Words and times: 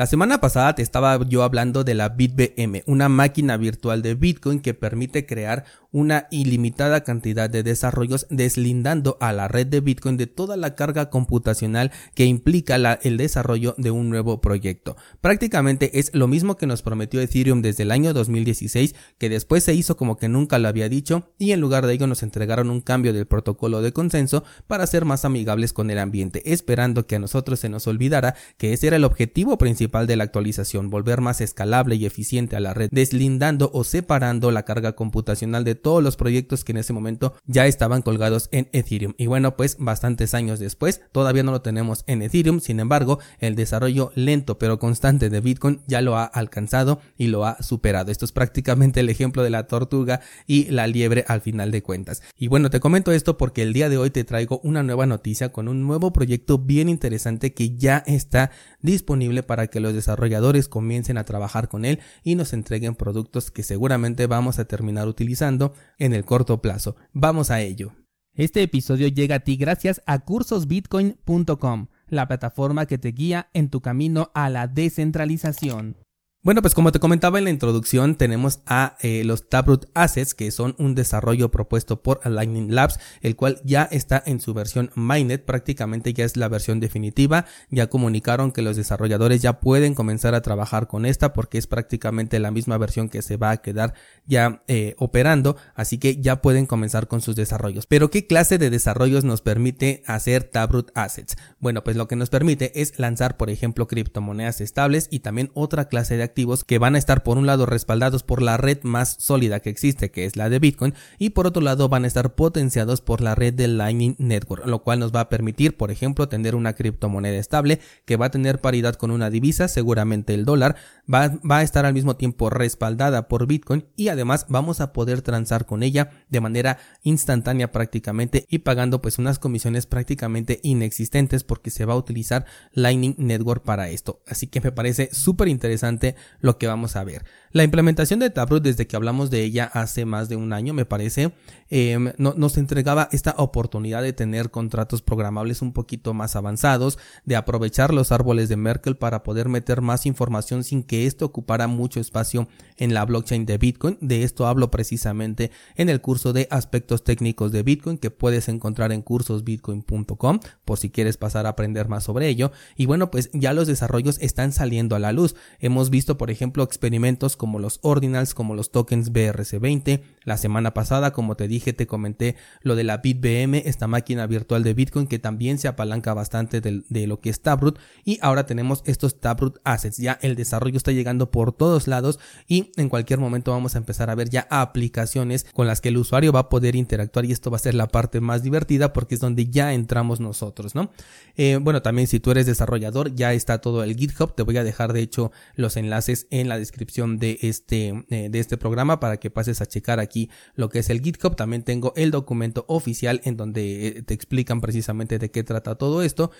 La 0.00 0.06
semana 0.06 0.40
pasada 0.40 0.74
te 0.74 0.80
estaba 0.80 1.22
yo 1.28 1.42
hablando 1.42 1.84
de 1.84 1.92
la 1.92 2.08
BitBM, 2.08 2.84
una 2.86 3.10
máquina 3.10 3.58
virtual 3.58 4.00
de 4.00 4.14
Bitcoin 4.14 4.60
que 4.60 4.72
permite 4.72 5.26
crear 5.26 5.66
una 5.92 6.26
ilimitada 6.30 7.02
cantidad 7.02 7.50
de 7.50 7.62
desarrollos 7.62 8.26
deslindando 8.30 9.16
a 9.20 9.32
la 9.32 9.48
red 9.48 9.66
de 9.66 9.80
Bitcoin 9.80 10.16
de 10.16 10.26
toda 10.26 10.56
la 10.56 10.74
carga 10.74 11.10
computacional 11.10 11.90
que 12.14 12.24
implica 12.24 12.76
el 13.02 13.16
desarrollo 13.16 13.74
de 13.78 13.90
un 13.90 14.10
nuevo 14.10 14.40
proyecto. 14.40 14.96
Prácticamente 15.20 15.98
es 15.98 16.14
lo 16.14 16.28
mismo 16.28 16.56
que 16.56 16.66
nos 16.66 16.82
prometió 16.82 17.20
Ethereum 17.20 17.62
desde 17.62 17.82
el 17.82 17.90
año 17.90 18.12
2016, 18.12 18.94
que 19.18 19.28
después 19.28 19.64
se 19.64 19.74
hizo 19.74 19.96
como 19.96 20.16
que 20.16 20.28
nunca 20.28 20.58
lo 20.58 20.68
había 20.68 20.88
dicho 20.88 21.30
y 21.38 21.52
en 21.52 21.60
lugar 21.60 21.86
de 21.86 21.94
ello 21.94 22.06
nos 22.06 22.22
entregaron 22.22 22.70
un 22.70 22.80
cambio 22.80 23.12
del 23.12 23.26
protocolo 23.26 23.82
de 23.82 23.92
consenso 23.92 24.44
para 24.66 24.86
ser 24.86 25.04
más 25.04 25.24
amigables 25.24 25.72
con 25.72 25.90
el 25.90 25.98
ambiente, 25.98 26.52
esperando 26.52 27.06
que 27.06 27.16
a 27.16 27.18
nosotros 27.18 27.60
se 27.60 27.68
nos 27.68 27.86
olvidara 27.86 28.34
que 28.56 28.72
ese 28.72 28.88
era 28.88 28.96
el 28.96 29.04
objetivo 29.04 29.58
principal 29.58 30.06
de 30.06 30.16
la 30.16 30.24
actualización, 30.24 30.90
volver 30.90 31.20
más 31.20 31.40
escalable 31.40 31.96
y 31.96 32.06
eficiente 32.06 32.56
a 32.56 32.60
la 32.60 32.74
red, 32.74 32.88
deslindando 32.92 33.70
o 33.72 33.84
separando 33.84 34.50
la 34.50 34.64
carga 34.64 34.92
computacional 34.92 35.64
de 35.64 35.74
todos 35.80 36.02
los 36.02 36.16
proyectos 36.16 36.64
que 36.64 36.72
en 36.72 36.78
ese 36.78 36.92
momento 36.92 37.34
ya 37.46 37.66
estaban 37.66 38.02
colgados 38.02 38.48
en 38.52 38.68
Ethereum. 38.72 39.14
Y 39.16 39.26
bueno, 39.26 39.56
pues 39.56 39.76
bastantes 39.78 40.34
años 40.34 40.58
después, 40.58 41.00
todavía 41.12 41.42
no 41.42 41.52
lo 41.52 41.62
tenemos 41.62 42.04
en 42.06 42.22
Ethereum, 42.22 42.60
sin 42.60 42.80
embargo, 42.80 43.18
el 43.38 43.54
desarrollo 43.54 44.12
lento 44.14 44.58
pero 44.58 44.78
constante 44.78 45.30
de 45.30 45.40
Bitcoin 45.40 45.80
ya 45.86 46.00
lo 46.00 46.16
ha 46.16 46.24
alcanzado 46.24 47.00
y 47.16 47.28
lo 47.28 47.46
ha 47.46 47.62
superado. 47.62 48.10
Esto 48.10 48.24
es 48.24 48.32
prácticamente 48.32 49.00
el 49.00 49.08
ejemplo 49.08 49.42
de 49.42 49.50
la 49.50 49.66
tortuga 49.66 50.20
y 50.46 50.64
la 50.70 50.86
liebre 50.86 51.24
al 51.28 51.40
final 51.40 51.70
de 51.70 51.82
cuentas. 51.82 52.22
Y 52.36 52.48
bueno, 52.48 52.70
te 52.70 52.80
comento 52.80 53.12
esto 53.12 53.36
porque 53.36 53.62
el 53.62 53.72
día 53.72 53.88
de 53.88 53.98
hoy 53.98 54.10
te 54.10 54.24
traigo 54.24 54.60
una 54.62 54.82
nueva 54.82 55.06
noticia 55.06 55.50
con 55.50 55.68
un 55.68 55.86
nuevo 55.86 56.12
proyecto 56.12 56.58
bien 56.58 56.88
interesante 56.88 57.52
que 57.52 57.76
ya 57.76 57.98
está 58.06 58.50
disponible 58.82 59.42
para 59.42 59.68
que 59.68 59.80
los 59.80 59.94
desarrolladores 59.94 60.68
comiencen 60.68 61.18
a 61.18 61.24
trabajar 61.24 61.68
con 61.68 61.84
él 61.84 62.00
y 62.22 62.34
nos 62.34 62.52
entreguen 62.52 62.94
productos 62.94 63.50
que 63.50 63.62
seguramente 63.62 64.26
vamos 64.26 64.58
a 64.58 64.64
terminar 64.64 65.08
utilizando 65.08 65.69
en 65.98 66.12
el 66.14 66.24
corto 66.24 66.60
plazo. 66.60 66.96
Vamos 67.12 67.50
a 67.50 67.60
ello. 67.60 67.92
Este 68.34 68.62
episodio 68.62 69.08
llega 69.08 69.36
a 69.36 69.40
ti 69.40 69.56
gracias 69.56 70.02
a 70.06 70.20
cursosbitcoin.com, 70.20 71.88
la 72.08 72.28
plataforma 72.28 72.86
que 72.86 72.98
te 72.98 73.08
guía 73.08 73.50
en 73.52 73.70
tu 73.70 73.80
camino 73.80 74.30
a 74.34 74.48
la 74.50 74.66
descentralización. 74.66 75.96
Bueno, 76.42 76.62
pues 76.62 76.74
como 76.74 76.90
te 76.90 77.00
comentaba 77.00 77.36
en 77.36 77.44
la 77.44 77.50
introducción, 77.50 78.14
tenemos 78.14 78.60
a 78.64 78.96
eh, 79.02 79.24
los 79.24 79.50
Taproot 79.50 79.90
Assets, 79.92 80.32
que 80.32 80.50
son 80.50 80.74
un 80.78 80.94
desarrollo 80.94 81.50
propuesto 81.50 82.02
por 82.02 82.26
Lightning 82.26 82.74
Labs, 82.74 82.98
el 83.20 83.36
cual 83.36 83.60
ya 83.62 83.82
está 83.82 84.22
en 84.24 84.40
su 84.40 84.54
versión 84.54 84.90
Mainnet, 84.94 85.44
prácticamente 85.44 86.14
ya 86.14 86.24
es 86.24 86.38
la 86.38 86.48
versión 86.48 86.80
definitiva. 86.80 87.44
Ya 87.68 87.88
comunicaron 87.90 88.52
que 88.52 88.62
los 88.62 88.76
desarrolladores 88.76 89.42
ya 89.42 89.60
pueden 89.60 89.92
comenzar 89.94 90.34
a 90.34 90.40
trabajar 90.40 90.86
con 90.86 91.04
esta 91.04 91.34
porque 91.34 91.58
es 91.58 91.66
prácticamente 91.66 92.38
la 92.38 92.50
misma 92.50 92.78
versión 92.78 93.10
que 93.10 93.20
se 93.20 93.36
va 93.36 93.50
a 93.50 93.58
quedar 93.58 93.92
ya 94.24 94.62
eh, 94.66 94.94
operando, 94.96 95.58
así 95.74 95.98
que 95.98 96.22
ya 96.22 96.40
pueden 96.40 96.64
comenzar 96.64 97.06
con 97.06 97.20
sus 97.20 97.36
desarrollos. 97.36 97.84
Pero 97.84 98.10
¿qué 98.10 98.26
clase 98.26 98.56
de 98.56 98.70
desarrollos 98.70 99.24
nos 99.24 99.42
permite 99.42 100.02
hacer 100.06 100.44
Taproot 100.44 100.90
Assets? 100.94 101.36
Bueno, 101.58 101.84
pues 101.84 101.96
lo 101.96 102.08
que 102.08 102.16
nos 102.16 102.30
permite 102.30 102.80
es 102.80 102.98
lanzar, 102.98 103.36
por 103.36 103.50
ejemplo, 103.50 103.86
criptomonedas 103.86 104.62
estables 104.62 105.06
y 105.10 105.20
también 105.20 105.50
otra 105.52 105.84
clase 105.88 106.16
de 106.16 106.29
que 106.66 106.78
van 106.78 106.94
a 106.94 106.98
estar 106.98 107.22
por 107.22 107.38
un 107.38 107.46
lado 107.46 107.66
respaldados 107.66 108.22
por 108.22 108.42
la 108.42 108.56
red 108.56 108.78
más 108.82 109.16
sólida 109.18 109.60
que 109.60 109.70
existe, 109.70 110.10
que 110.10 110.24
es 110.24 110.36
la 110.36 110.48
de 110.48 110.58
Bitcoin, 110.58 110.94
y 111.18 111.30
por 111.30 111.46
otro 111.46 111.62
lado 111.62 111.88
van 111.88 112.04
a 112.04 112.06
estar 112.06 112.34
potenciados 112.34 113.00
por 113.00 113.20
la 113.20 113.34
red 113.34 113.52
de 113.52 113.68
Lightning 113.68 114.16
Network, 114.18 114.66
lo 114.66 114.82
cual 114.82 115.00
nos 115.00 115.14
va 115.14 115.20
a 115.20 115.28
permitir, 115.28 115.76
por 115.76 115.90
ejemplo, 115.90 116.28
tener 116.28 116.54
una 116.54 116.74
criptomoneda 116.74 117.36
estable 117.36 117.80
que 118.04 118.16
va 118.16 118.26
a 118.26 118.30
tener 118.30 118.60
paridad 118.60 118.94
con 118.94 119.10
una 119.10 119.30
divisa, 119.30 119.68
seguramente 119.68 120.34
el 120.34 120.44
dólar, 120.44 120.76
va, 121.12 121.28
va 121.48 121.58
a 121.58 121.62
estar 121.62 121.84
al 121.84 121.94
mismo 121.94 122.16
tiempo 122.16 122.50
respaldada 122.50 123.28
por 123.28 123.46
Bitcoin 123.46 123.86
y 123.96 124.08
además 124.08 124.46
vamos 124.48 124.80
a 124.80 124.92
poder 124.92 125.22
transar 125.22 125.66
con 125.66 125.82
ella 125.82 126.10
de 126.28 126.40
manera 126.40 126.78
instantánea 127.02 127.72
prácticamente 127.72 128.46
y 128.48 128.58
pagando 128.58 129.02
pues 129.02 129.18
unas 129.18 129.38
comisiones 129.38 129.86
prácticamente 129.86 130.60
inexistentes 130.62 131.44
porque 131.44 131.70
se 131.70 131.84
va 131.84 131.94
a 131.94 131.98
utilizar 131.98 132.46
Lightning 132.72 133.14
Network 133.18 133.62
para 133.62 133.90
esto. 133.90 134.22
Así 134.26 134.46
que 134.46 134.60
me 134.60 134.72
parece 134.72 135.10
súper 135.12 135.48
interesante 135.48 136.16
lo 136.40 136.58
que 136.58 136.66
vamos 136.66 136.96
a 136.96 137.04
ver. 137.04 137.24
La 137.52 137.64
implementación 137.64 138.20
de 138.20 138.30
Taproot 138.30 138.62
desde 138.62 138.86
que 138.86 138.94
hablamos 138.94 139.28
de 139.28 139.42
ella 139.42 139.64
hace 139.72 140.04
más 140.04 140.28
de 140.28 140.36
un 140.36 140.52
año, 140.52 140.72
me 140.72 140.84
parece, 140.84 141.32
em, 141.68 142.12
nos 142.18 142.56
entregaba 142.56 143.08
esta 143.10 143.34
oportunidad 143.38 144.02
de 144.02 144.12
tener 144.12 144.50
contratos 144.50 145.02
programables 145.02 145.60
un 145.60 145.72
poquito 145.72 146.14
más 146.14 146.36
avanzados, 146.36 146.98
de 147.24 147.34
aprovechar 147.34 147.92
los 147.92 148.12
árboles 148.12 148.48
de 148.48 148.56
Merkel 148.56 148.96
para 148.96 149.24
poder 149.24 149.48
meter 149.48 149.80
más 149.80 150.06
información 150.06 150.62
sin 150.62 150.84
que 150.84 151.06
esto 151.06 151.24
ocupara 151.26 151.66
mucho 151.66 151.98
espacio 151.98 152.48
en 152.76 152.94
la 152.94 153.04
blockchain 153.04 153.46
de 153.46 153.58
Bitcoin. 153.58 153.98
De 154.00 154.22
esto 154.22 154.46
hablo 154.46 154.70
precisamente 154.70 155.50
en 155.74 155.88
el 155.88 156.00
curso 156.00 156.32
de 156.32 156.46
aspectos 156.50 157.02
técnicos 157.02 157.52
de 157.52 157.62
Bitcoin 157.62 157.98
que 157.98 158.10
puedes 158.10 158.48
encontrar 158.48 158.92
en 158.92 159.02
cursosbitcoin.com 159.02 160.40
por 160.64 160.78
si 160.78 160.90
quieres 160.90 161.16
pasar 161.16 161.46
a 161.46 161.50
aprender 161.50 161.88
más 161.88 162.04
sobre 162.04 162.28
ello. 162.28 162.52
Y 162.76 162.86
bueno, 162.86 163.10
pues 163.10 163.30
ya 163.32 163.52
los 163.52 163.66
desarrollos 163.66 164.18
están 164.20 164.52
saliendo 164.52 164.96
a 164.96 164.98
la 164.98 165.12
luz. 165.12 165.34
Hemos 165.58 165.90
visto, 165.90 166.09
por 166.16 166.30
ejemplo, 166.30 166.62
experimentos 166.62 167.36
como 167.36 167.58
los 167.58 167.78
ordinals, 167.82 168.34
como 168.34 168.54
los 168.54 168.70
tokens 168.70 169.12
BRC20. 169.12 170.02
La 170.24 170.36
semana 170.36 170.74
pasada, 170.74 171.12
como 171.12 171.36
te 171.36 171.48
dije, 171.48 171.72
te 171.72 171.86
comenté 171.86 172.36
lo 172.62 172.76
de 172.76 172.84
la 172.84 172.98
BitBM, 172.98 173.62
esta 173.66 173.86
máquina 173.86 174.26
virtual 174.26 174.62
de 174.62 174.74
Bitcoin 174.74 175.06
que 175.06 175.18
también 175.18 175.58
se 175.58 175.68
apalanca 175.68 176.14
bastante 176.14 176.60
de, 176.60 177.06
lo 177.06 177.20
que 177.20 177.30
es 177.30 177.40
Taproot. 177.40 177.78
Y 178.04 178.18
ahora 178.22 178.46
tenemos 178.46 178.82
estos 178.86 179.20
Taproot 179.20 179.58
Assets. 179.64 179.98
Ya 179.98 180.18
el 180.22 180.36
desarrollo 180.36 180.76
está 180.76 180.92
llegando 180.92 181.30
por 181.30 181.52
todos 181.52 181.88
lados 181.88 182.18
y 182.46 182.72
en 182.76 182.88
cualquier 182.88 183.18
momento 183.18 183.50
vamos 183.52 183.74
a 183.74 183.78
empezar 183.78 184.10
a 184.10 184.14
ver 184.14 184.30
ya 184.30 184.46
aplicaciones 184.50 185.46
con 185.52 185.66
las 185.66 185.80
que 185.80 185.88
el 185.88 185.96
usuario 185.96 186.32
va 186.32 186.40
a 186.40 186.48
poder 186.48 186.76
interactuar 186.76 187.24
y 187.24 187.32
esto 187.32 187.50
va 187.50 187.56
a 187.56 187.60
ser 187.60 187.74
la 187.74 187.88
parte 187.88 188.20
más 188.20 188.42
divertida 188.42 188.92
porque 188.92 189.14
es 189.14 189.20
donde 189.20 189.46
ya 189.46 189.72
entramos 189.72 190.20
nosotros, 190.20 190.74
¿no? 190.74 190.90
Eh, 191.36 191.58
bueno, 191.60 191.82
también 191.82 192.08
si 192.08 192.20
tú 192.20 192.30
eres 192.30 192.46
desarrollador 192.46 193.14
ya 193.14 193.32
está 193.32 193.60
todo 193.60 193.82
el 193.82 193.96
GitHub, 193.96 194.34
te 194.34 194.42
voy 194.42 194.56
a 194.56 194.64
dejar 194.64 194.92
de 194.92 195.00
hecho 195.00 195.32
los 195.54 195.76
enlaces 195.76 195.99
en 196.08 196.48
la 196.48 196.58
descripción 196.58 197.18
de 197.18 197.38
este, 197.42 198.04
eh, 198.10 198.28
de 198.30 198.38
este 198.38 198.56
programa 198.56 199.00
para 199.00 199.18
que 199.18 199.30
pases 199.30 199.60
a 199.60 199.66
checar 199.66 200.00
aquí 200.00 200.30
lo 200.54 200.68
que 200.68 200.80
es 200.80 200.90
el 200.90 201.00
GitHub. 201.00 201.36
También 201.36 201.62
tengo 201.62 201.92
el 201.96 202.10
documento 202.10 202.64
oficial 202.68 203.20
en 203.24 203.36
donde 203.36 203.88
eh, 203.88 204.02
te 204.02 204.14
explican 204.14 204.60
precisamente 204.60 205.18
de 205.18 205.30
qué 205.30 205.42
trata 205.44 205.74
todo 205.74 206.02
esto. 206.02 206.30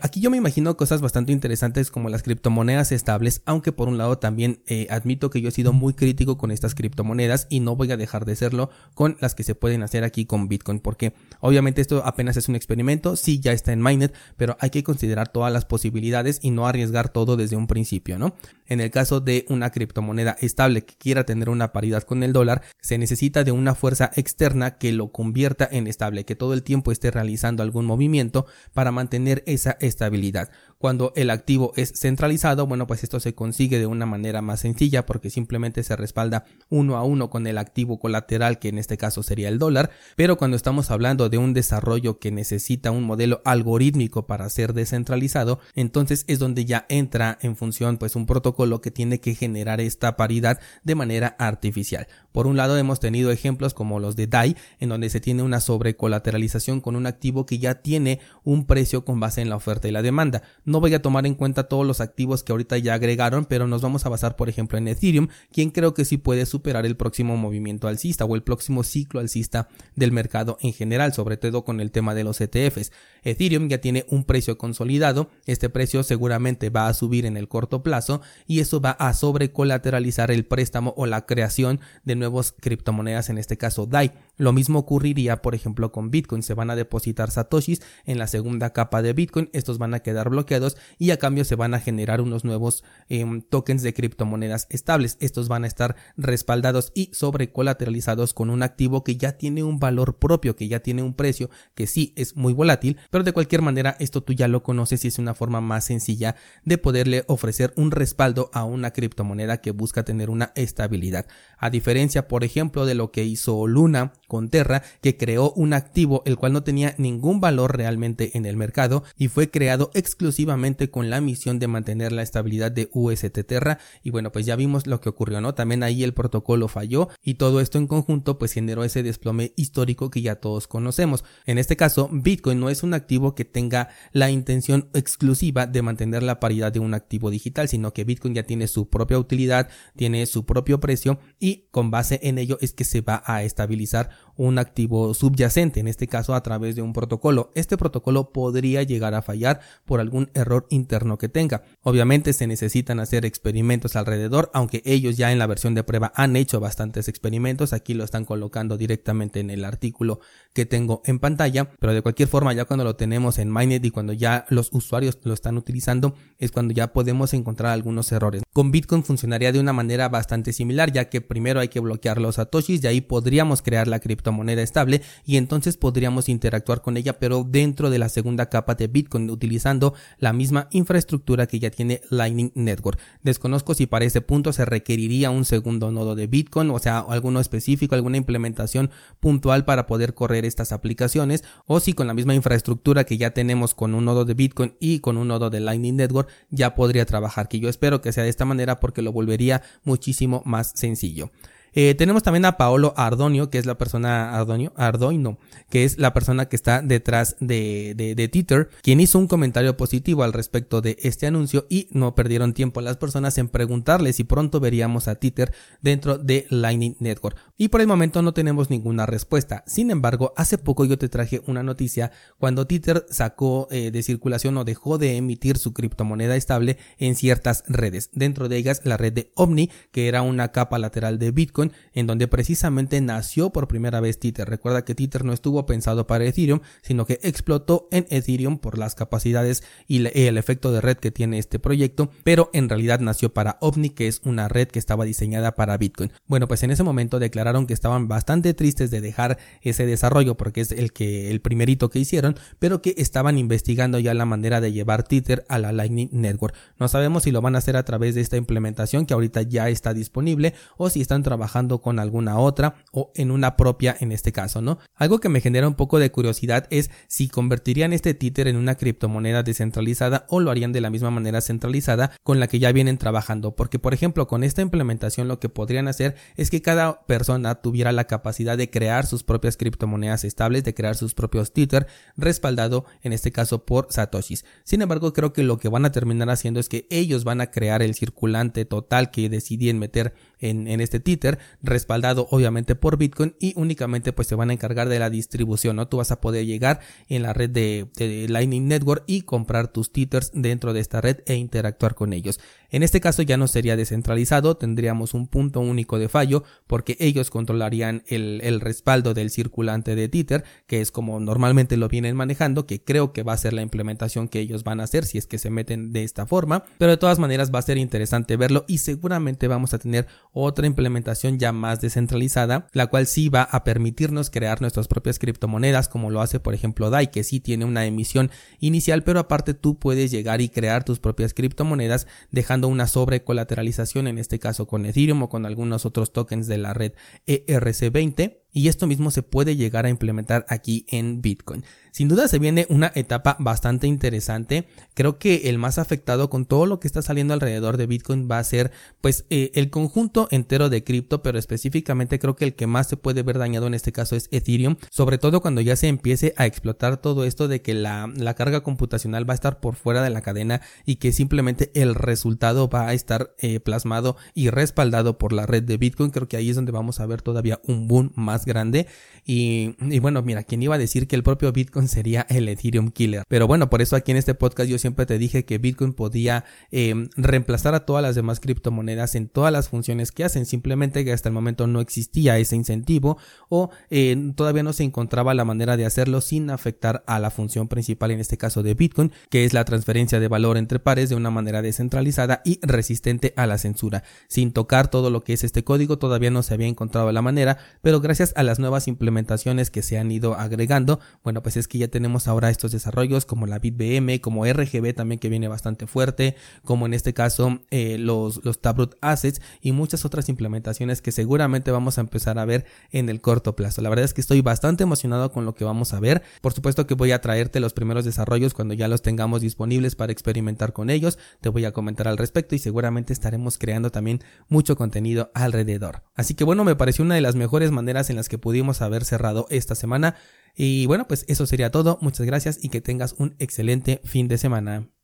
aquí 0.00 0.20
yo 0.20 0.30
me 0.30 0.36
imagino 0.36 0.76
cosas 0.76 1.00
bastante 1.00 1.32
interesantes 1.32 1.90
como 1.90 2.08
las 2.08 2.22
criptomonedas 2.22 2.92
estables, 2.92 3.42
aunque 3.44 3.72
por 3.72 3.88
un 3.88 3.98
lado 3.98 4.18
también 4.18 4.62
admito 4.88 5.30
que 5.30 5.40
yo 5.40 5.48
he 5.48 5.52
sido 5.52 5.72
muy 5.72 5.94
crítico 5.94 6.38
con 6.38 6.50
estas 6.50 6.74
criptomonedas 6.74 7.46
y 7.50 7.60
no 7.60 7.76
voy 7.76 7.92
a 7.92 7.96
dejar 7.96 8.24
de 8.24 8.36
serlo 8.36 8.70
con 8.94 9.16
las 9.20 9.34
que 9.34 9.42
se 9.42 9.54
pueden 9.54 9.82
hacer 9.82 10.04
aquí 10.04 10.24
con 10.24 10.48
Bitcoin 10.48 10.80
porque 10.80 11.12
obviamente 11.40 11.80
esto 11.80 12.02
apenas 12.04 12.36
es 12.36 12.48
un 12.48 12.56
experimento, 12.56 13.16
sí 13.16 13.40
ya 13.40 13.52
está 13.52 13.72
en 13.72 13.80
Mainnet, 13.80 14.14
pero 14.36 14.56
hay 14.60 14.70
que 14.70 14.82
considerar 14.82 15.28
todas 15.28 15.52
las 15.52 15.64
posibilidades 15.64 16.38
y 16.42 16.50
no 16.50 16.66
arriesgar 16.66 17.08
todo 17.08 17.36
desde 17.36 17.56
un 17.56 17.66
principio, 17.66 18.18
¿no? 18.18 18.34
En 18.66 18.80
el 18.80 18.90
caso 18.90 19.09
de 19.18 19.46
una 19.48 19.70
criptomoneda 19.70 20.36
estable 20.40 20.84
que 20.84 20.94
quiera 20.94 21.24
tener 21.24 21.48
una 21.48 21.72
paridad 21.72 22.04
con 22.04 22.22
el 22.22 22.32
dólar, 22.32 22.62
se 22.80 22.98
necesita 22.98 23.42
de 23.42 23.50
una 23.50 23.74
fuerza 23.74 24.12
externa 24.14 24.78
que 24.78 24.92
lo 24.92 25.10
convierta 25.10 25.68
en 25.68 25.88
estable, 25.88 26.24
que 26.24 26.36
todo 26.36 26.54
el 26.54 26.62
tiempo 26.62 26.92
esté 26.92 27.10
realizando 27.10 27.64
algún 27.64 27.86
movimiento 27.86 28.46
para 28.72 28.92
mantener 28.92 29.42
esa 29.46 29.76
estabilidad. 29.80 30.50
Cuando 30.80 31.12
el 31.14 31.28
activo 31.28 31.74
es 31.76 31.92
centralizado, 31.94 32.66
bueno, 32.66 32.86
pues 32.86 33.02
esto 33.02 33.20
se 33.20 33.34
consigue 33.34 33.78
de 33.78 33.84
una 33.84 34.06
manera 34.06 34.40
más 34.40 34.60
sencilla 34.60 35.04
porque 35.04 35.28
simplemente 35.28 35.82
se 35.82 35.94
respalda 35.94 36.46
uno 36.70 36.96
a 36.96 37.04
uno 37.04 37.28
con 37.28 37.46
el 37.46 37.58
activo 37.58 37.98
colateral 37.98 38.58
que 38.58 38.68
en 38.68 38.78
este 38.78 38.96
caso 38.96 39.22
sería 39.22 39.50
el 39.50 39.58
dólar, 39.58 39.90
pero 40.16 40.38
cuando 40.38 40.56
estamos 40.56 40.90
hablando 40.90 41.28
de 41.28 41.36
un 41.36 41.52
desarrollo 41.52 42.18
que 42.18 42.30
necesita 42.30 42.92
un 42.92 43.04
modelo 43.04 43.42
algorítmico 43.44 44.26
para 44.26 44.48
ser 44.48 44.72
descentralizado, 44.72 45.60
entonces 45.74 46.24
es 46.28 46.38
donde 46.38 46.64
ya 46.64 46.86
entra 46.88 47.36
en 47.42 47.56
función 47.56 47.98
pues 47.98 48.16
un 48.16 48.24
protocolo 48.24 48.80
que 48.80 48.90
tiene 48.90 49.20
que 49.20 49.34
generar 49.34 49.82
esta 49.82 50.16
paridad 50.16 50.60
de 50.82 50.94
manera 50.94 51.36
artificial. 51.38 52.08
Por 52.32 52.46
un 52.46 52.56
lado 52.56 52.76
hemos 52.76 53.00
tenido 53.00 53.30
ejemplos 53.30 53.74
como 53.74 53.98
los 53.98 54.16
de 54.16 54.26
DAI, 54.26 54.56
en 54.78 54.88
donde 54.88 55.10
se 55.10 55.20
tiene 55.20 55.42
una 55.42 55.60
sobrecolateralización 55.60 56.80
con 56.80 56.96
un 56.96 57.06
activo 57.06 57.46
que 57.46 57.58
ya 57.58 57.82
tiene 57.82 58.20
un 58.44 58.66
precio 58.66 59.04
con 59.04 59.18
base 59.18 59.40
en 59.40 59.48
la 59.48 59.56
oferta 59.56 59.88
y 59.88 59.90
la 59.92 60.02
demanda. 60.02 60.42
No 60.64 60.80
voy 60.80 60.94
a 60.94 61.02
tomar 61.02 61.26
en 61.26 61.34
cuenta 61.34 61.64
todos 61.64 61.86
los 61.86 62.00
activos 62.00 62.42
que 62.42 62.52
ahorita 62.52 62.78
ya 62.78 62.94
agregaron, 62.94 63.44
pero 63.44 63.66
nos 63.66 63.82
vamos 63.82 64.06
a 64.06 64.08
basar 64.08 64.36
por 64.36 64.48
ejemplo 64.48 64.78
en 64.78 64.88
Ethereum, 64.88 65.28
quien 65.52 65.70
creo 65.70 65.94
que 65.94 66.04
sí 66.04 66.16
puede 66.16 66.46
superar 66.46 66.86
el 66.86 66.96
próximo 66.96 67.36
movimiento 67.36 67.88
alcista 67.88 68.24
o 68.24 68.34
el 68.34 68.42
próximo 68.42 68.84
ciclo 68.84 69.20
alcista 69.20 69.68
del 69.96 70.12
mercado 70.12 70.56
en 70.60 70.72
general, 70.72 71.12
sobre 71.12 71.36
todo 71.36 71.64
con 71.64 71.80
el 71.80 71.90
tema 71.90 72.14
de 72.14 72.24
los 72.24 72.40
ETFs. 72.40 72.92
Ethereum 73.22 73.68
ya 73.68 73.78
tiene 73.78 74.06
un 74.08 74.24
precio 74.24 74.56
consolidado, 74.56 75.30
este 75.46 75.68
precio 75.68 76.02
seguramente 76.02 76.70
va 76.70 76.88
a 76.88 76.94
subir 76.94 77.26
en 77.26 77.36
el 77.36 77.48
corto 77.48 77.82
plazo 77.82 78.22
y 78.46 78.60
eso 78.60 78.80
va 78.80 78.92
a 78.92 79.12
sobrecolateralizar 79.14 80.30
el 80.30 80.44
préstamo 80.44 80.94
o 80.96 81.06
la 81.06 81.26
creación 81.26 81.80
de 82.04 82.16
nuevas 82.20 82.54
criptomonedas, 82.58 83.28
en 83.30 83.38
este 83.38 83.58
caso 83.58 83.86
DAI. 83.86 84.12
Lo 84.36 84.52
mismo 84.52 84.78
ocurriría, 84.78 85.42
por 85.42 85.54
ejemplo, 85.54 85.90
con 85.90 86.10
Bitcoin. 86.10 86.42
Se 86.42 86.54
van 86.54 86.70
a 86.70 86.76
depositar 86.76 87.30
satoshis 87.30 87.82
en 88.04 88.18
la 88.18 88.28
segunda 88.28 88.72
capa 88.72 89.02
de 89.02 89.12
Bitcoin. 89.12 89.50
Estos 89.52 89.78
van 89.78 89.94
a 89.94 90.00
quedar 90.00 90.30
bloqueados 90.30 90.76
y 90.98 91.10
a 91.10 91.18
cambio 91.18 91.44
se 91.44 91.56
van 91.56 91.74
a 91.74 91.80
generar 91.80 92.20
unos 92.20 92.44
nuevos 92.44 92.84
em, 93.08 93.42
tokens 93.42 93.82
de 93.82 93.92
criptomonedas 93.92 94.66
estables. 94.70 95.16
Estos 95.20 95.48
van 95.48 95.64
a 95.64 95.66
estar 95.66 95.96
respaldados 96.16 96.92
y 96.94 97.10
sobrecolateralizados 97.12 98.34
con 98.34 98.50
un 98.50 98.62
activo 98.62 99.02
que 99.04 99.16
ya 99.16 99.36
tiene 99.36 99.64
un 99.64 99.78
valor 99.78 100.18
propio, 100.18 100.56
que 100.56 100.68
ya 100.68 100.80
tiene 100.80 101.02
un 101.02 101.14
precio, 101.14 101.50
que 101.74 101.86
sí 101.86 102.12
es 102.16 102.36
muy 102.36 102.52
volátil, 102.52 102.98
pero 103.10 103.24
de 103.24 103.32
cualquier 103.32 103.62
manera 103.62 103.96
esto 103.98 104.22
tú 104.22 104.32
ya 104.32 104.48
lo 104.48 104.62
conoces 104.62 105.04
y 105.04 105.08
es 105.08 105.18
una 105.18 105.34
forma 105.34 105.60
más 105.60 105.84
sencilla 105.84 106.36
de 106.64 106.78
poderle 106.78 107.24
ofrecer 107.26 107.72
un 107.76 107.90
respaldo 107.90 108.50
a 108.52 108.64
una 108.64 108.92
criptomoneda 108.92 109.60
que 109.60 109.70
busca 109.70 110.04
tener 110.04 110.30
una 110.30 110.52
estabilidad. 110.54 111.26
A 111.58 111.70
diferencia, 111.70 112.09
por 112.28 112.44
ejemplo, 112.44 112.86
de 112.86 112.94
lo 112.94 113.10
que 113.10 113.24
hizo 113.24 113.66
Luna 113.66 114.12
con 114.26 114.48
Terra, 114.48 114.82
que 115.02 115.16
creó 115.16 115.52
un 115.52 115.72
activo 115.72 116.22
el 116.24 116.36
cual 116.36 116.52
no 116.52 116.62
tenía 116.62 116.94
ningún 116.98 117.40
valor 117.40 117.76
realmente 117.76 118.36
en 118.38 118.46
el 118.46 118.56
mercado 118.56 119.02
y 119.16 119.28
fue 119.28 119.50
creado 119.50 119.90
exclusivamente 119.94 120.90
con 120.90 121.10
la 121.10 121.20
misión 121.20 121.58
de 121.58 121.68
mantener 121.68 122.12
la 122.12 122.22
estabilidad 122.22 122.70
de 122.70 122.88
UST 122.92 123.44
Terra. 123.46 123.78
Y 124.02 124.10
bueno 124.10 124.32
pues 124.32 124.46
ya 124.46 124.56
vimos 124.56 124.86
lo 124.86 125.00
que 125.00 125.08
ocurrió 125.08 125.40
no 125.40 125.54
también 125.54 125.82
ahí 125.82 126.04
el 126.04 126.14
protocolo 126.14 126.68
falló 126.68 127.08
y 127.22 127.34
todo 127.34 127.60
esto 127.60 127.78
en 127.78 127.86
conjunto 127.86 128.38
pues 128.38 128.52
generó 128.52 128.84
ese 128.84 129.02
desplome 129.02 129.52
histórico 129.56 130.10
que 130.10 130.22
ya 130.22 130.36
todos 130.36 130.68
conocemos. 130.68 131.24
En 131.46 131.58
este 131.58 131.76
caso 131.76 132.08
Bitcoin 132.12 132.60
no 132.60 132.70
es 132.70 132.82
un 132.82 132.94
activo 132.94 133.34
que 133.34 133.44
tenga 133.44 133.88
la 134.12 134.30
intención 134.30 134.88
exclusiva 134.94 135.66
de 135.66 135.82
mantener 135.82 136.22
la 136.22 136.40
paridad 136.40 136.72
de 136.72 136.80
un 136.80 136.94
activo 136.94 137.30
digital 137.30 137.68
sino 137.68 137.92
que 137.92 138.04
Bitcoin 138.04 138.34
ya 138.34 138.44
tiene 138.44 138.68
su 138.68 138.88
propia 138.88 139.18
utilidad 139.18 139.68
tiene 139.96 140.26
su 140.26 140.44
propio 140.46 140.80
precio 140.80 141.18
y 141.38 141.66
con 141.70 141.90
base 141.90 141.99
en 142.10 142.38
ello 142.38 142.58
es 142.60 142.72
que 142.72 142.84
se 142.84 143.00
va 143.00 143.22
a 143.26 143.42
estabilizar 143.42 144.10
un 144.36 144.58
activo 144.58 145.12
subyacente, 145.12 145.80
en 145.80 145.88
este 145.88 146.06
caso 146.06 146.34
a 146.34 146.42
través 146.42 146.74
de 146.74 146.82
un 146.82 146.92
protocolo. 146.92 147.52
Este 147.54 147.76
protocolo 147.76 148.32
podría 148.32 148.82
llegar 148.82 149.14
a 149.14 149.22
fallar 149.22 149.60
por 149.84 150.00
algún 150.00 150.30
error 150.34 150.66
interno 150.70 151.18
que 151.18 151.28
tenga. 151.28 151.62
Obviamente 151.82 152.32
se 152.32 152.46
necesitan 152.46 153.00
hacer 153.00 153.26
experimentos 153.26 153.96
alrededor, 153.96 154.50
aunque 154.54 154.82
ellos 154.84 155.16
ya 155.16 155.30
en 155.30 155.38
la 155.38 155.46
versión 155.46 155.74
de 155.74 155.84
prueba 155.84 156.12
han 156.14 156.36
hecho 156.36 156.58
bastantes 156.58 157.08
experimentos, 157.08 157.72
aquí 157.72 157.94
lo 157.94 158.04
están 158.04 158.24
colocando 158.24 158.78
directamente 158.78 159.40
en 159.40 159.50
el 159.50 159.64
artículo 159.64 160.20
que 160.54 160.66
tengo 160.66 161.02
en 161.04 161.18
pantalla, 161.18 161.70
pero 161.78 161.92
de 161.92 162.02
cualquier 162.02 162.28
forma 162.28 162.52
ya 162.52 162.64
cuando 162.64 162.84
lo 162.84 162.96
tenemos 162.96 163.38
en 163.38 163.50
Mainnet 163.50 163.84
y 163.84 163.90
cuando 163.90 164.12
ya 164.12 164.46
los 164.48 164.72
usuarios 164.72 165.18
lo 165.24 165.34
están 165.34 165.58
utilizando 165.58 166.14
es 166.38 166.50
cuando 166.50 166.72
ya 166.72 166.92
podemos 166.92 167.34
encontrar 167.34 167.72
algunos 167.72 168.10
errores. 168.12 168.42
Con 168.52 168.70
Bitcoin 168.70 169.04
funcionaría 169.04 169.52
de 169.52 169.60
una 169.60 169.72
manera 169.72 170.08
bastante 170.08 170.52
similar, 170.52 170.92
ya 170.92 171.08
que 171.08 171.20
primero 171.20 171.60
hay 171.60 171.68
que 171.68 171.80
bloquear 171.80 171.89
los 171.98 172.36
satoshis 172.36 172.82
y 172.82 172.86
ahí 172.86 173.00
podríamos 173.00 173.62
crear 173.62 173.88
la 173.88 174.00
criptomoneda 174.00 174.62
estable 174.62 175.02
y 175.24 175.36
entonces 175.36 175.76
podríamos 175.76 176.28
interactuar 176.28 176.82
con 176.82 176.96
ella, 176.96 177.18
pero 177.18 177.44
dentro 177.48 177.90
de 177.90 177.98
la 177.98 178.08
segunda 178.08 178.46
capa 178.46 178.74
de 178.74 178.86
Bitcoin 178.86 179.30
utilizando 179.30 179.94
la 180.18 180.32
misma 180.32 180.68
infraestructura 180.70 181.46
que 181.46 181.58
ya 181.58 181.70
tiene 181.70 182.00
Lightning 182.10 182.52
Network. 182.54 182.98
Desconozco 183.22 183.74
si 183.74 183.86
para 183.86 184.04
ese 184.04 184.20
punto 184.20 184.52
se 184.52 184.64
requeriría 184.64 185.30
un 185.30 185.44
segundo 185.44 185.90
nodo 185.90 186.14
de 186.14 186.26
Bitcoin, 186.26 186.70
o 186.70 186.78
sea, 186.78 187.00
alguno 187.00 187.40
específico, 187.40 187.94
alguna 187.94 188.16
implementación 188.16 188.90
puntual 189.20 189.64
para 189.64 189.86
poder 189.86 190.14
correr 190.14 190.44
estas 190.44 190.72
aplicaciones, 190.72 191.44
o 191.66 191.80
si 191.80 191.92
con 191.92 192.06
la 192.06 192.14
misma 192.14 192.34
infraestructura 192.34 193.04
que 193.04 193.18
ya 193.18 193.30
tenemos 193.30 193.74
con 193.74 193.94
un 193.94 194.04
nodo 194.04 194.24
de 194.24 194.34
Bitcoin 194.34 194.74
y 194.80 195.00
con 195.00 195.16
un 195.16 195.28
nodo 195.28 195.50
de 195.50 195.60
Lightning 195.60 195.96
Network 195.96 196.28
ya 196.50 196.74
podría 196.74 197.06
trabajar, 197.06 197.48
que 197.48 197.60
yo 197.60 197.68
espero 197.68 198.00
que 198.00 198.12
sea 198.12 198.24
de 198.24 198.30
esta 198.30 198.44
manera 198.44 198.80
porque 198.80 199.02
lo 199.02 199.12
volvería 199.12 199.62
muchísimo 199.84 200.42
más 200.44 200.72
sencillo. 200.74 201.30
Eh, 201.74 201.94
tenemos 201.94 202.22
también 202.22 202.44
a 202.44 202.56
Paolo 202.56 202.94
Ardonio, 202.96 203.50
que 203.50 203.58
es 203.58 203.66
la 203.66 203.78
persona 203.78 204.36
Ardonio, 204.36 204.72
Ardoino, 204.76 205.38
que 205.68 205.84
es 205.84 205.98
la 205.98 206.12
persona 206.12 206.46
que 206.46 206.56
está 206.56 206.82
detrás 206.82 207.36
de, 207.40 207.94
de, 207.96 208.14
de 208.14 208.28
Twitter, 208.28 208.70
quien 208.82 209.00
hizo 209.00 209.18
un 209.18 209.28
comentario 209.28 209.76
positivo 209.76 210.22
al 210.22 210.32
respecto 210.32 210.80
de 210.80 210.96
este 211.02 211.26
anuncio 211.26 211.66
y 211.68 211.88
no 211.92 212.14
perdieron 212.14 212.54
tiempo 212.54 212.80
las 212.80 212.96
personas 212.96 213.38
en 213.38 213.48
preguntarle 213.48 214.12
si 214.12 214.24
pronto 214.24 214.60
veríamos 214.60 215.08
a 215.08 215.14
Twitter 215.16 215.52
dentro 215.80 216.18
de 216.18 216.46
Lightning 216.50 216.96
Network. 216.98 217.36
Y 217.56 217.68
por 217.68 217.80
el 217.80 217.86
momento 217.86 218.22
no 218.22 218.32
tenemos 218.32 218.70
ninguna 218.70 219.06
respuesta. 219.06 219.62
Sin 219.66 219.90
embargo, 219.90 220.32
hace 220.36 220.58
poco 220.58 220.84
yo 220.84 220.98
te 220.98 221.08
traje 221.08 221.42
una 221.46 221.62
noticia 221.62 222.10
cuando 222.38 222.66
Twitter 222.66 223.06
sacó 223.10 223.68
eh, 223.70 223.90
de 223.90 224.02
circulación 224.02 224.56
o 224.56 224.64
dejó 224.64 224.98
de 224.98 225.16
emitir 225.16 225.58
su 225.58 225.72
criptomoneda 225.72 226.36
estable 226.36 226.78
en 226.98 227.14
ciertas 227.14 227.64
redes. 227.68 228.10
Dentro 228.12 228.48
de 228.48 228.56
ellas 228.56 228.80
la 228.84 228.96
red 228.96 229.12
de 229.12 229.32
Omni, 229.34 229.70
que 229.92 230.08
era 230.08 230.22
una 230.22 230.48
capa 230.48 230.78
lateral 230.78 231.18
de 231.18 231.30
Bitcoin 231.30 231.59
en 231.92 232.06
donde 232.06 232.28
precisamente 232.28 233.00
nació 233.00 233.50
por 233.50 233.68
primera 233.68 234.00
vez 234.00 234.18
Tether. 234.18 234.48
Recuerda 234.48 234.84
que 234.84 234.94
Tether 234.94 235.24
no 235.24 235.32
estuvo 235.32 235.66
pensado 235.66 236.06
para 236.06 236.24
Ethereum, 236.24 236.60
sino 236.82 237.06
que 237.06 237.20
explotó 237.22 237.88
en 237.90 238.06
Ethereum 238.10 238.58
por 238.58 238.78
las 238.78 238.94
capacidades 238.94 239.62
y 239.86 240.06
el 240.06 240.38
efecto 240.38 240.72
de 240.72 240.80
red 240.80 240.96
que 240.96 241.10
tiene 241.10 241.38
este 241.38 241.58
proyecto, 241.58 242.10
pero 242.24 242.50
en 242.52 242.68
realidad 242.68 243.00
nació 243.00 243.32
para 243.34 243.58
OVNI, 243.60 243.90
que 243.90 244.08
es 244.08 244.20
una 244.24 244.48
red 244.48 244.68
que 244.68 244.78
estaba 244.78 245.04
diseñada 245.04 245.54
para 245.54 245.76
Bitcoin. 245.76 246.12
Bueno, 246.26 246.48
pues 246.48 246.62
en 246.62 246.70
ese 246.70 246.82
momento 246.82 247.18
declararon 247.18 247.66
que 247.66 247.74
estaban 247.74 248.08
bastante 248.08 248.54
tristes 248.54 248.90
de 248.90 249.00
dejar 249.00 249.38
ese 249.62 249.86
desarrollo 249.86 250.36
porque 250.36 250.60
es 250.60 250.72
el 250.72 250.92
que 250.92 251.30
el 251.30 251.40
primerito 251.40 251.90
que 251.90 251.98
hicieron, 251.98 252.36
pero 252.58 252.82
que 252.82 252.94
estaban 252.96 253.38
investigando 253.38 253.98
ya 253.98 254.14
la 254.14 254.24
manera 254.24 254.60
de 254.60 254.72
llevar 254.72 255.02
Tether 255.02 255.44
a 255.48 255.58
la 255.58 255.72
Lightning 255.72 256.08
Network. 256.12 256.54
No 256.78 256.88
sabemos 256.88 257.24
si 257.24 257.30
lo 257.30 257.40
van 257.40 257.54
a 257.54 257.58
hacer 257.58 257.76
a 257.76 257.84
través 257.84 258.14
de 258.14 258.20
esta 258.20 258.36
implementación 258.36 259.06
que 259.06 259.14
ahorita 259.14 259.42
ya 259.42 259.68
está 259.68 259.94
disponible 259.94 260.54
o 260.76 260.90
si 260.90 261.00
están 261.00 261.22
trabajando 261.22 261.49
con 261.80 261.98
alguna 261.98 262.38
otra 262.38 262.76
o 262.92 263.10
en 263.14 263.30
una 263.30 263.56
propia 263.56 263.96
en 264.00 264.12
este 264.12 264.32
caso, 264.32 264.60
¿no? 264.60 264.78
Algo 264.94 265.18
que 265.18 265.28
me 265.28 265.40
genera 265.40 265.66
un 265.66 265.74
poco 265.74 265.98
de 265.98 266.10
curiosidad 266.10 266.66
es 266.70 266.90
si 267.08 267.28
convertirían 267.28 267.92
este 267.92 268.14
títer 268.14 268.48
en 268.48 268.56
una 268.56 268.76
criptomoneda 268.76 269.42
descentralizada 269.42 270.26
o 270.28 270.40
lo 270.40 270.50
harían 270.50 270.72
de 270.72 270.80
la 270.80 270.90
misma 270.90 271.10
manera 271.10 271.40
centralizada 271.40 272.12
con 272.22 272.40
la 272.40 272.46
que 272.46 272.58
ya 272.58 272.72
vienen 272.72 272.98
trabajando, 272.98 273.56
porque 273.56 273.78
por 273.78 273.94
ejemplo 273.94 274.26
con 274.26 274.44
esta 274.44 274.62
implementación 274.62 275.28
lo 275.28 275.40
que 275.40 275.48
podrían 275.48 275.88
hacer 275.88 276.14
es 276.36 276.50
que 276.50 276.62
cada 276.62 277.02
persona 277.06 277.56
tuviera 277.56 277.92
la 277.92 278.06
capacidad 278.06 278.56
de 278.56 278.70
crear 278.70 279.06
sus 279.06 279.24
propias 279.24 279.56
criptomonedas 279.56 280.24
estables, 280.24 280.64
de 280.64 280.74
crear 280.74 280.96
sus 280.96 281.14
propios 281.14 281.52
títer 281.52 281.86
respaldado 282.16 282.84
en 283.02 283.12
este 283.12 283.32
caso 283.32 283.64
por 283.64 283.88
satoshis. 283.90 284.44
Sin 284.64 284.82
embargo, 284.82 285.12
creo 285.12 285.32
que 285.32 285.42
lo 285.42 285.58
que 285.58 285.68
van 285.68 285.84
a 285.84 285.92
terminar 285.92 286.30
haciendo 286.30 286.60
es 286.60 286.68
que 286.68 286.86
ellos 286.90 287.24
van 287.24 287.40
a 287.40 287.50
crear 287.50 287.82
el 287.82 287.94
circulante 287.94 288.64
total 288.64 289.10
que 289.10 289.28
decidían 289.28 289.78
meter 289.78 290.14
en, 290.38 290.68
en 290.68 290.80
este 290.80 291.00
títer 291.00 291.39
respaldado 291.62 292.28
obviamente 292.30 292.74
por 292.74 292.96
Bitcoin 292.96 293.34
y 293.38 293.52
únicamente 293.56 294.12
pues 294.12 294.28
se 294.28 294.34
van 294.34 294.50
a 294.50 294.52
encargar 294.52 294.88
de 294.88 294.98
la 294.98 295.10
distribución, 295.10 295.76
¿no? 295.76 295.88
Tú 295.88 295.98
vas 295.98 296.10
a 296.10 296.20
poder 296.20 296.46
llegar 296.46 296.80
en 297.08 297.22
la 297.22 297.32
red 297.32 297.50
de, 297.50 297.88
Lightning 298.28 298.68
Network 298.68 299.04
y 299.06 299.22
comprar 299.22 299.68
tus 299.68 299.92
tethers 299.92 300.30
dentro 300.34 300.72
de 300.72 300.80
esta 300.80 301.00
red 301.00 301.18
e 301.26 301.34
interactuar 301.34 301.94
con 301.94 302.12
ellos. 302.12 302.40
En 302.70 302.82
este 302.82 303.00
caso 303.00 303.22
ya 303.22 303.36
no 303.36 303.48
sería 303.48 303.76
descentralizado, 303.76 304.56
tendríamos 304.56 305.14
un 305.14 305.26
punto 305.26 305.60
único 305.60 305.98
de 305.98 306.08
fallo 306.08 306.44
porque 306.66 306.96
ellos 307.00 307.30
controlarían 307.30 308.04
el, 308.06 308.40
el 308.42 308.60
respaldo 308.60 309.14
del 309.14 309.30
circulante 309.30 309.94
de 309.94 310.08
Tether, 310.08 310.44
que 310.66 310.80
es 310.80 310.90
como 310.90 311.18
normalmente 311.18 311.76
lo 311.76 311.88
vienen 311.88 312.16
manejando, 312.16 312.66
que 312.66 312.82
creo 312.82 313.12
que 313.12 313.22
va 313.22 313.32
a 313.32 313.38
ser 313.38 313.52
la 313.52 313.62
implementación 313.62 314.28
que 314.28 314.40
ellos 314.40 314.64
van 314.64 314.80
a 314.80 314.84
hacer 314.84 315.04
si 315.04 315.18
es 315.18 315.26
que 315.26 315.38
se 315.38 315.50
meten 315.50 315.92
de 315.92 316.04
esta 316.04 316.26
forma, 316.26 316.64
pero 316.78 316.92
de 316.92 316.96
todas 316.96 317.18
maneras 317.18 317.52
va 317.52 317.58
a 317.58 317.62
ser 317.62 317.78
interesante 317.78 318.36
verlo 318.36 318.64
y 318.68 318.78
seguramente 318.78 319.48
vamos 319.48 319.74
a 319.74 319.78
tener 319.78 320.06
otra 320.32 320.66
implementación 320.66 321.29
ya 321.38 321.52
más 321.52 321.80
descentralizada, 321.80 322.66
la 322.72 322.88
cual 322.88 323.06
sí 323.06 323.28
va 323.28 323.42
a 323.42 323.64
permitirnos 323.64 324.30
crear 324.30 324.60
nuestras 324.60 324.88
propias 324.88 325.18
criptomonedas, 325.18 325.88
como 325.88 326.10
lo 326.10 326.20
hace 326.20 326.40
por 326.40 326.54
ejemplo 326.54 326.90
DAI, 326.90 327.10
que 327.10 327.24
sí 327.24 327.40
tiene 327.40 327.64
una 327.64 327.86
emisión 327.86 328.30
inicial, 328.58 329.02
pero 329.02 329.20
aparte 329.20 329.54
tú 329.54 329.78
puedes 329.78 330.10
llegar 330.10 330.40
y 330.40 330.48
crear 330.48 330.84
tus 330.84 330.98
propias 330.98 331.34
criptomonedas 331.34 332.06
dejando 332.30 332.68
una 332.68 332.86
sobrecolateralización, 332.86 334.06
en 334.08 334.18
este 334.18 334.38
caso 334.38 334.66
con 334.66 334.86
Ethereum 334.86 335.22
o 335.22 335.28
con 335.28 335.46
algunos 335.46 335.86
otros 335.86 336.12
tokens 336.12 336.46
de 336.46 336.58
la 336.58 336.74
red 336.74 336.92
ERC20 337.26 338.39
y 338.52 338.68
esto 338.68 338.86
mismo 338.86 339.10
se 339.10 339.22
puede 339.22 339.56
llegar 339.56 339.86
a 339.86 339.90
implementar 339.90 340.44
aquí 340.48 340.84
en 340.88 341.22
Bitcoin. 341.22 341.64
Sin 341.92 342.08
duda 342.08 342.28
se 342.28 342.38
viene 342.38 342.66
una 342.68 342.92
etapa 342.94 343.36
bastante 343.40 343.86
interesante. 343.86 344.66
Creo 344.94 345.18
que 345.18 345.48
el 345.48 345.58
más 345.58 345.78
afectado 345.78 346.30
con 346.30 346.44
todo 346.44 346.66
lo 346.66 346.78
que 346.78 346.86
está 346.86 347.02
saliendo 347.02 347.34
alrededor 347.34 347.76
de 347.76 347.86
Bitcoin 347.86 348.28
va 348.30 348.38
a 348.38 348.44
ser 348.44 348.70
pues 349.00 349.24
eh, 349.30 349.50
el 349.54 349.70
conjunto 349.70 350.28
entero 350.30 350.68
de 350.68 350.84
cripto, 350.84 351.22
pero 351.22 351.38
específicamente 351.38 352.18
creo 352.18 352.36
que 352.36 352.44
el 352.44 352.54
que 352.54 352.66
más 352.66 352.88
se 352.88 352.96
puede 352.96 353.22
ver 353.22 353.38
dañado 353.38 353.66
en 353.66 353.74
este 353.74 353.92
caso 353.92 354.14
es 354.14 354.28
Ethereum, 354.30 354.76
sobre 354.90 355.18
todo 355.18 355.40
cuando 355.40 355.60
ya 355.60 355.74
se 355.74 355.88
empiece 355.88 356.32
a 356.36 356.46
explotar 356.46 356.98
todo 356.98 357.24
esto 357.24 357.48
de 357.48 357.60
que 357.60 357.74
la, 357.74 358.10
la 358.16 358.34
carga 358.34 358.62
computacional 358.62 359.28
va 359.28 359.34
a 359.34 359.40
estar 359.40 359.60
por 359.60 359.74
fuera 359.74 360.02
de 360.02 360.10
la 360.10 360.22
cadena 360.22 360.60
y 360.86 360.96
que 360.96 361.12
simplemente 361.12 361.70
el 361.74 361.94
resultado 361.94 362.68
va 362.68 362.88
a 362.88 362.94
estar 362.94 363.34
eh, 363.38 363.58
plasmado 363.58 364.16
y 364.34 364.50
respaldado 364.50 365.18
por 365.18 365.32
la 365.32 365.46
red 365.46 365.64
de 365.64 365.76
Bitcoin. 365.76 366.10
Creo 366.10 366.28
que 366.28 366.36
ahí 366.36 366.50
es 366.50 366.56
donde 366.56 366.72
vamos 366.72 367.00
a 367.00 367.06
ver 367.06 367.22
todavía 367.22 367.60
un 367.66 367.88
boom 367.88 368.12
más 368.14 368.39
grande. 368.44 368.86
Y, 369.24 369.98
bueno, 370.00 370.22
mira, 370.22 370.42
¿quién 370.42 370.62
iba 370.62 370.74
a 370.74 370.78
decir 370.78 371.06
que 371.06 371.14
el 371.14 371.22
propio 371.22 371.52
Bitcoin 371.52 371.88
sería 371.88 372.26
el 372.30 372.48
Ethereum 372.48 372.90
Killer? 372.90 373.22
Pero 373.28 373.46
bueno, 373.46 373.70
por 373.70 373.82
eso 373.82 373.94
aquí 373.94 374.10
en 374.10 374.16
este 374.16 374.34
podcast 374.34 374.68
yo 374.68 374.78
siempre 374.78 375.06
te 375.06 375.18
dije 375.18 375.44
que 375.44 375.58
Bitcoin 375.58 375.92
podía 375.92 376.44
em, 376.70 377.08
reemplazar 377.16 377.74
a 377.74 377.86
todas 377.86 378.02
las 378.02 378.14
demás 378.14 378.40
criptomonedas 378.40 379.14
en 379.14 379.28
todas 379.28 379.52
las 379.52 379.68
funciones 379.68 380.10
que 380.10 380.24
hacen, 380.24 380.46
simplemente 380.46 381.04
que 381.04 381.12
hasta 381.12 381.28
el 381.28 381.34
momento 381.34 381.66
no 381.66 381.80
existía 381.80 382.38
ese 382.38 382.56
incentivo 382.56 383.18
o 383.48 383.70
eh, 383.90 384.32
todavía 384.34 384.62
no 384.62 384.72
se 384.72 384.84
encontraba 384.84 385.34
la 385.34 385.44
manera 385.44 385.76
de 385.76 385.86
hacerlo 385.86 386.20
sin 386.20 386.50
afectar 386.50 387.04
a 387.06 387.18
la 387.18 387.30
función 387.30 387.68
principal, 387.68 388.10
en 388.10 388.20
este 388.20 388.36
caso 388.36 388.62
de 388.62 388.74
Bitcoin, 388.74 389.12
que 389.28 389.44
es 389.44 389.52
la 389.52 389.64
transferencia 389.64 390.20
de 390.20 390.28
valor 390.28 390.56
entre 390.56 390.78
pares 390.78 391.08
de 391.08 391.14
una 391.14 391.30
manera 391.30 391.62
descentralizada 391.62 392.42
y 392.44 392.58
resistente 392.62 393.32
a 393.36 393.46
la 393.46 393.58
censura. 393.58 394.02
Sin 394.28 394.52
tocar 394.52 394.90
todo 394.90 395.10
lo 395.10 395.22
que 395.22 395.34
es 395.34 395.44
este 395.44 395.64
código, 395.64 395.98
todavía 395.98 396.30
no 396.30 396.42
se 396.42 396.54
había 396.54 396.66
encontrado 396.66 397.12
la 397.12 397.22
manera, 397.22 397.58
pero 397.82 398.00
a 398.36 398.42
las 398.42 398.58
nuevas 398.58 398.88
implementaciones 398.88 399.70
que 399.70 399.82
se 399.82 399.98
han 399.98 400.10
ido 400.10 400.34
agregando, 400.34 401.00
bueno, 401.22 401.42
pues 401.42 401.56
es 401.56 401.68
que 401.68 401.78
ya 401.78 401.88
tenemos 401.88 402.28
ahora 402.28 402.50
estos 402.50 402.72
desarrollos 402.72 403.26
como 403.26 403.46
la 403.46 403.58
BitBM, 403.58 404.20
como 404.20 404.44
RGB 404.44 404.94
también 404.94 405.18
que 405.18 405.28
viene 405.28 405.48
bastante 405.48 405.86
fuerte, 405.86 406.36
como 406.64 406.86
en 406.86 406.94
este 406.94 407.14
caso 407.14 407.60
eh, 407.70 407.98
los, 407.98 408.44
los 408.44 408.58
Assets 409.00 409.40
y 409.60 409.72
muchas 409.72 410.04
otras 410.04 410.28
implementaciones 410.28 411.02
que 411.02 411.12
seguramente 411.12 411.70
vamos 411.70 411.98
a 411.98 412.00
empezar 412.00 412.38
a 412.38 412.44
ver 412.44 412.64
en 412.90 413.08
el 413.08 413.20
corto 413.20 413.56
plazo. 413.56 413.82
La 413.82 413.88
verdad 413.88 414.04
es 414.04 414.14
que 414.14 414.20
estoy 414.20 414.40
bastante 414.40 414.84
emocionado 414.84 415.32
con 415.32 415.44
lo 415.44 415.54
que 415.54 415.64
vamos 415.64 415.92
a 415.92 416.00
ver. 416.00 416.22
Por 416.40 416.52
supuesto 416.52 416.86
que 416.86 416.94
voy 416.94 417.12
a 417.12 417.20
traerte 417.20 417.60
los 417.60 417.72
primeros 417.72 418.04
desarrollos 418.04 418.54
cuando 418.54 418.74
ya 418.74 418.88
los 418.88 419.02
tengamos 419.02 419.40
disponibles 419.40 419.96
para 419.96 420.12
experimentar 420.12 420.72
con 420.72 420.90
ellos. 420.90 421.18
Te 421.40 421.48
voy 421.48 421.64
a 421.64 421.72
comentar 421.72 422.08
al 422.08 422.18
respecto 422.18 422.54
y 422.54 422.58
seguramente 422.58 423.12
estaremos 423.12 423.58
creando 423.58 423.90
también 423.90 424.20
mucho 424.48 424.76
contenido 424.76 425.30
alrededor. 425.34 426.02
Así 426.14 426.34
que 426.34 426.44
bueno, 426.44 426.64
me 426.64 426.76
pareció 426.76 427.04
una 427.04 427.14
de 427.14 427.20
las 427.20 427.34
mejores 427.34 427.70
maneras 427.70 428.10
en 428.10 428.16
que 428.28 428.38
pudimos 428.38 428.82
haber 428.82 429.04
cerrado 429.04 429.46
esta 429.50 429.74
semana. 429.74 430.16
Y 430.54 430.86
bueno, 430.86 431.06
pues 431.08 431.24
eso 431.28 431.46
sería 431.46 431.70
todo. 431.70 431.98
Muchas 432.00 432.26
gracias 432.26 432.58
y 432.62 432.68
que 432.68 432.80
tengas 432.80 433.14
un 433.18 433.34
excelente 433.38 434.00
fin 434.04 434.28
de 434.28 434.38
semana. 434.38 434.90